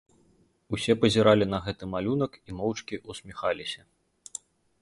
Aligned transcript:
Усе 0.77 0.95
пазіралі 1.03 1.45
на 1.51 1.59
гэты 1.67 1.89
малюнак 1.93 2.39
і 2.47 2.57
моўчкі 2.63 3.01
ўсміхаліся. 3.11 3.81